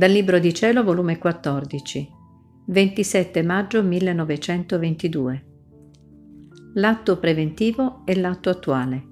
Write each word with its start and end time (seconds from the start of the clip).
Dal 0.00 0.10
Libro 0.10 0.38
di 0.38 0.54
Cielo, 0.54 0.82
volume 0.82 1.18
14, 1.18 2.08
27 2.68 3.42
maggio 3.42 3.82
1922. 3.82 5.44
L'atto 6.76 7.18
preventivo 7.18 8.00
e 8.06 8.18
l'atto 8.18 8.48
attuale. 8.48 9.08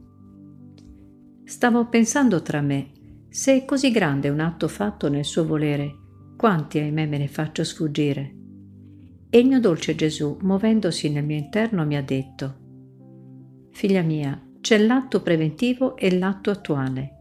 Stavo 1.45 1.89
pensando 1.89 2.41
tra 2.41 2.63
me, 2.63 2.93
se 3.29 3.55
è 3.55 3.65
così 3.67 3.91
grande 3.91 4.31
un 4.31 4.41
atto 4.41 4.67
fatto 4.67 5.11
nel 5.11 5.27
suo 5.27 5.45
volere, 5.45 5.95
quanti 6.39 6.79
ahimè 6.79 7.05
me 7.05 7.19
ne 7.19 7.29
faccio 7.29 7.65
sfuggire? 7.65 8.35
E 9.29 9.39
il 9.39 9.47
mio 9.47 9.61
dolce 9.61 9.95
Gesù, 9.95 10.39
muovendosi 10.41 11.11
nel 11.11 11.23
mio 11.23 11.37
interno, 11.37 11.85
mi 11.85 11.99
ha 11.99 12.03
detto, 12.03 12.57
Figlia 13.73 14.01
mia, 14.01 14.43
c'è 14.63 14.79
l'atto 14.79 15.21
preventivo 15.21 15.99
e 15.99 16.17
l'atto 16.17 16.51
attuale. 16.51 17.18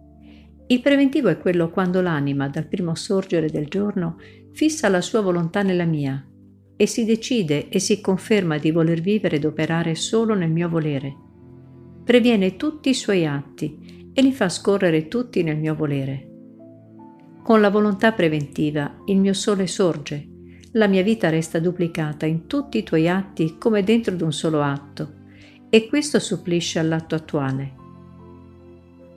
Il 0.69 0.81
preventivo 0.81 1.29
è 1.29 1.37
quello 1.37 1.69
quando 1.69 2.01
l'anima, 2.01 2.49
dal 2.49 2.67
primo 2.67 2.93
sorgere 2.93 3.49
del 3.49 3.67
giorno, 3.67 4.17
fissa 4.51 4.89
la 4.89 5.01
sua 5.01 5.21
volontà 5.21 5.61
nella 5.61 5.85
mia 5.85 6.25
e 6.75 6.85
si 6.85 7.05
decide 7.05 7.69
e 7.69 7.79
si 7.79 8.01
conferma 8.01 8.57
di 8.57 8.71
voler 8.71 8.99
vivere 8.99 9.37
ed 9.37 9.45
operare 9.45 9.95
solo 9.95 10.33
nel 10.35 10.51
mio 10.51 10.67
volere. 10.67 11.15
Previene 12.03 12.57
tutti 12.57 12.89
i 12.89 12.93
suoi 12.93 13.25
atti 13.25 14.11
e 14.13 14.21
li 14.21 14.33
fa 14.33 14.49
scorrere 14.49 15.07
tutti 15.07 15.41
nel 15.41 15.57
mio 15.57 15.73
volere. 15.73 16.27
Con 17.43 17.61
la 17.61 17.69
volontà 17.69 18.11
preventiva 18.11 19.03
il 19.05 19.17
mio 19.19 19.33
sole 19.33 19.67
sorge, 19.67 20.27
la 20.73 20.87
mia 20.87 21.01
vita 21.01 21.29
resta 21.29 21.59
duplicata 21.59 22.25
in 22.25 22.45
tutti 22.45 22.77
i 22.77 22.83
tuoi 22.83 23.07
atti 23.07 23.55
come 23.57 23.83
dentro 23.83 24.13
di 24.13 24.23
un 24.23 24.33
solo 24.33 24.61
atto 24.61 25.13
e 25.69 25.87
questo 25.87 26.19
supplisce 26.19 26.77
all'atto 26.79 27.15
attuale. 27.15 27.85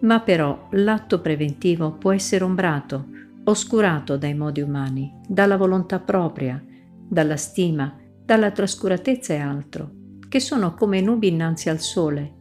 Ma 0.01 0.21
però 0.21 0.69
l'atto 0.73 1.21
preventivo 1.21 1.93
può 1.93 2.13
essere 2.13 2.45
ombrato, 2.45 3.09
oscurato 3.45 4.17
dai 4.17 4.35
modi 4.35 4.61
umani, 4.61 5.21
dalla 5.27 5.57
volontà 5.57 5.99
propria, 5.99 6.63
dalla 7.09 7.37
stima, 7.37 7.99
dalla 8.25 8.51
trascuratezza 8.51 9.35
e 9.35 9.39
altro, 9.39 9.91
che 10.29 10.41
sono 10.41 10.75
come 10.75 11.01
nubi 11.01 11.29
innanzi 11.29 11.69
al 11.69 11.81
sole, 11.81 12.35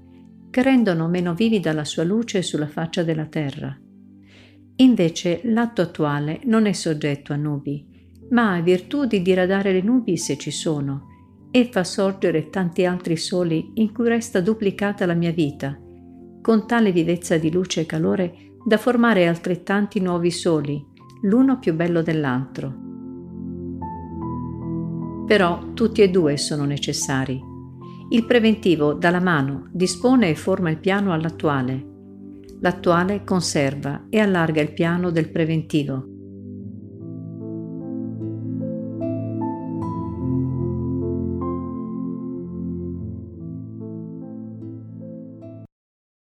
che 0.50 0.62
rendono 0.62 1.08
meno 1.08 1.34
vivida 1.34 1.74
la 1.74 1.84
sua 1.84 2.04
luce 2.04 2.42
sulla 2.42 2.68
faccia 2.68 3.04
della 3.04 3.26
terra. 3.26 3.78
Invece 4.78 5.42
l'atto 5.44 5.82
attuale 5.82 6.40
non 6.46 6.66
è 6.66 6.72
soggetto 6.72 7.34
a 7.34 7.36
nubi, 7.36 7.86
ma 8.30 8.54
ha 8.54 8.62
virtù 8.62 9.06
di 9.06 9.22
diradare 9.22 9.74
le 9.74 9.82
nubi 9.82 10.16
se 10.18 10.38
ci 10.38 10.52
sono, 10.52 11.08
e 11.52 11.70
fa 11.72 11.84
sorgere 11.84 12.50
tanti 12.50 12.86
altri 12.86 13.18
soli 13.18 13.72
in 13.76 13.92
cui 13.92 14.08
resta 14.08 14.40
duplicata 14.40 15.06
la 15.06 15.16
mia 15.16 15.32
vita, 15.32 15.78
con 16.42 16.68
tale 16.68 16.92
vivezza 16.92 17.38
di 17.38 17.52
luce 17.52 17.82
e 17.82 17.86
calore 17.86 18.54
da 18.64 18.78
formare 18.78 19.28
altrettanti 19.28 20.00
nuovi 20.00 20.32
soli, 20.32 20.86
l'uno 21.22 21.60
più 21.60 21.74
bello 21.74 22.02
dell'altro. 22.02 22.88
Però 25.26 25.74
tutti 25.74 26.02
e 26.02 26.10
due 26.10 26.38
sono 26.38 26.66
necessari. 26.66 27.40
Il 28.10 28.26
preventivo 28.26 28.94
dà 28.94 29.12
la 29.12 29.20
mano, 29.20 29.68
dispone 29.72 30.30
e 30.30 30.36
forma 30.36 30.70
il 30.72 30.80
piano 30.80 31.14
all'attuale. 31.14 31.86
L'attuale 32.62 33.24
conserva 33.24 34.08
e 34.10 34.20
allarga 34.20 34.62
il 34.62 34.74
piano 34.74 35.12
del 35.12 35.30
preventivo. 35.30 36.19